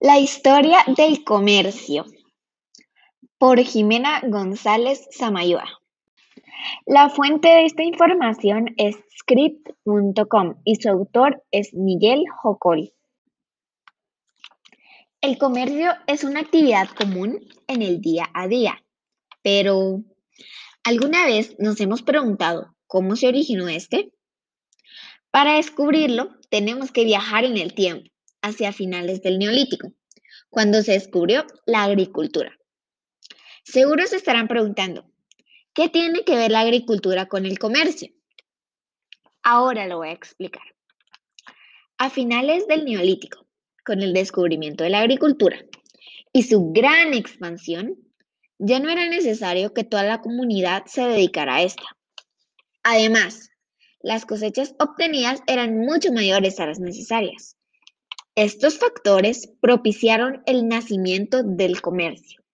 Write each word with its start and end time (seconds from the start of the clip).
La 0.00 0.18
historia 0.18 0.84
del 0.94 1.24
comercio 1.24 2.04
por 3.38 3.58
Jimena 3.60 4.20
González 4.28 5.08
Samayoa. 5.10 5.64
La 6.84 7.08
fuente 7.08 7.48
de 7.48 7.64
esta 7.64 7.82
información 7.82 8.74
es 8.76 8.94
script.com 9.18 10.60
y 10.64 10.74
su 10.74 10.90
autor 10.90 11.42
es 11.50 11.72
Miguel 11.72 12.24
Jocol. 12.28 12.92
El 15.22 15.38
comercio 15.38 15.92
es 16.06 16.24
una 16.24 16.40
actividad 16.40 16.88
común 16.90 17.48
en 17.66 17.80
el 17.80 18.02
día 18.02 18.28
a 18.34 18.48
día, 18.48 18.84
pero 19.40 20.02
¿alguna 20.84 21.24
vez 21.24 21.56
nos 21.58 21.80
hemos 21.80 22.02
preguntado 22.02 22.76
cómo 22.86 23.16
se 23.16 23.28
originó 23.28 23.66
este? 23.68 24.12
Para 25.30 25.54
descubrirlo, 25.54 26.36
tenemos 26.50 26.92
que 26.92 27.04
viajar 27.04 27.46
en 27.46 27.56
el 27.56 27.72
tiempo 27.72 28.10
hacia 28.46 28.72
finales 28.72 29.22
del 29.22 29.38
Neolítico, 29.38 29.92
cuando 30.50 30.80
se 30.82 30.92
descubrió 30.92 31.44
la 31.66 31.82
agricultura. 31.82 32.56
Seguro 33.64 34.06
se 34.06 34.16
estarán 34.16 34.46
preguntando, 34.46 35.10
¿qué 35.74 35.88
tiene 35.88 36.22
que 36.24 36.36
ver 36.36 36.52
la 36.52 36.60
agricultura 36.60 37.26
con 37.26 37.44
el 37.44 37.58
comercio? 37.58 38.08
Ahora 39.42 39.86
lo 39.86 39.98
voy 39.98 40.08
a 40.08 40.12
explicar. 40.12 40.62
A 41.98 42.08
finales 42.08 42.68
del 42.68 42.84
Neolítico, 42.84 43.46
con 43.84 44.00
el 44.00 44.12
descubrimiento 44.12 44.84
de 44.84 44.90
la 44.90 45.00
agricultura 45.00 45.58
y 46.32 46.44
su 46.44 46.72
gran 46.72 47.14
expansión, 47.14 47.96
ya 48.58 48.78
no 48.78 48.90
era 48.90 49.08
necesario 49.08 49.74
que 49.74 49.84
toda 49.84 50.04
la 50.04 50.20
comunidad 50.20 50.84
se 50.86 51.02
dedicara 51.02 51.56
a 51.56 51.62
esta. 51.62 51.84
Además, 52.84 53.50
las 54.00 54.24
cosechas 54.24 54.74
obtenidas 54.78 55.42
eran 55.48 55.78
mucho 55.78 56.12
mayores 56.12 56.60
a 56.60 56.66
las 56.66 56.78
necesarias. 56.78 57.56
Estos 58.36 58.78
factores 58.78 59.50
propiciaron 59.62 60.42
el 60.44 60.68
nacimiento 60.68 61.42
del 61.42 61.80
comercio. 61.80 62.44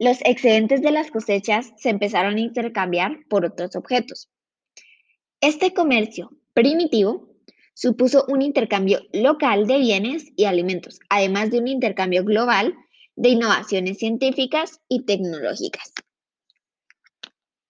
Los 0.00 0.18
excedentes 0.24 0.82
de 0.82 0.90
las 0.90 1.12
cosechas 1.12 1.72
se 1.76 1.90
empezaron 1.90 2.34
a 2.34 2.40
intercambiar 2.40 3.20
por 3.30 3.44
otros 3.44 3.76
objetos. 3.76 4.28
Este 5.40 5.72
comercio 5.72 6.32
primitivo 6.54 7.36
supuso 7.72 8.24
un 8.26 8.42
intercambio 8.42 8.98
local 9.12 9.68
de 9.68 9.78
bienes 9.78 10.32
y 10.34 10.46
alimentos, 10.46 10.98
además 11.08 11.52
de 11.52 11.60
un 11.60 11.68
intercambio 11.68 12.24
global 12.24 12.74
de 13.14 13.28
innovaciones 13.28 13.98
científicas 13.98 14.80
y 14.88 15.04
tecnológicas. 15.04 15.92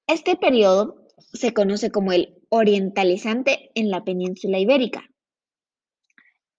Este 0.07 0.37
periodo 0.37 1.07
se 1.35 1.53
conoce 1.53 1.91
como 1.91 2.13
el 2.13 2.39
orientalizante 2.49 3.73
en 3.75 3.91
la 3.91 4.05
península 4.05 4.59
ibérica. 4.59 5.05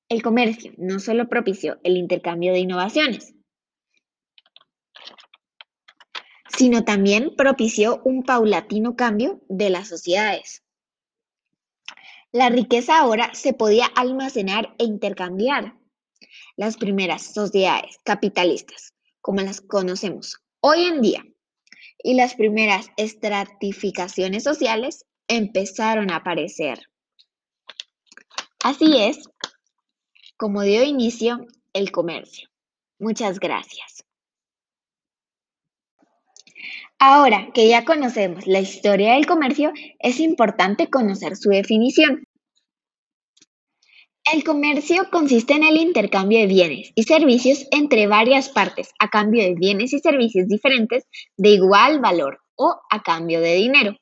El 0.09 0.21
comercio 0.21 0.73
no 0.77 0.99
solo 0.99 1.27
propició 1.27 1.79
el 1.83 1.97
intercambio 1.97 2.53
de 2.53 2.59
innovaciones, 2.59 3.33
sino 6.49 6.85
también 6.85 7.35
propició 7.35 8.01
un 8.05 8.23
paulatino 8.23 8.95
cambio 8.95 9.41
de 9.49 9.69
las 9.69 9.89
sociedades. 9.89 10.63
La 12.31 12.49
riqueza 12.49 12.99
ahora 12.99 13.33
se 13.33 13.53
podía 13.53 13.85
almacenar 13.85 14.75
e 14.79 14.85
intercambiar. 14.85 15.77
Las 16.55 16.77
primeras 16.77 17.33
sociedades 17.33 17.97
capitalistas, 18.03 18.93
como 19.21 19.41
las 19.41 19.61
conocemos 19.61 20.37
hoy 20.61 20.85
en 20.85 21.01
día, 21.01 21.23
y 22.03 22.15
las 22.15 22.35
primeras 22.35 22.87
estratificaciones 22.97 24.43
sociales 24.43 25.05
empezaron 25.27 26.11
a 26.11 26.17
aparecer. 26.17 26.79
Así 28.63 28.97
es 28.97 29.29
como 30.37 30.61
dio 30.61 30.83
inicio 30.83 31.45
el 31.73 31.91
comercio. 31.91 32.47
Muchas 32.99 33.39
gracias. 33.39 34.05
Ahora 36.99 37.49
que 37.53 37.67
ya 37.67 37.85
conocemos 37.85 38.47
la 38.47 38.59
historia 38.59 39.13
del 39.13 39.27
comercio, 39.27 39.71
es 39.99 40.19
importante 40.19 40.89
conocer 40.89 41.35
su 41.35 41.49
definición. 41.49 42.27
El 44.33 44.43
comercio 44.43 45.09
consiste 45.11 45.53
en 45.53 45.63
el 45.63 45.77
intercambio 45.77 46.39
de 46.39 46.47
bienes 46.47 46.91
y 46.95 47.03
servicios 47.03 47.65
entre 47.71 48.07
varias 48.07 48.49
partes 48.49 48.89
a 48.99 49.09
cambio 49.09 49.43
de 49.43 49.53
bienes 49.53 49.93
y 49.93 49.99
servicios 49.99 50.47
diferentes 50.47 51.05
de 51.37 51.49
igual 51.49 51.99
valor 51.99 52.39
o 52.55 52.75
a 52.89 53.03
cambio 53.03 53.39
de 53.41 53.55
dinero. 53.55 53.95